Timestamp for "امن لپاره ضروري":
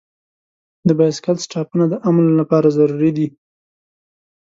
2.09-3.11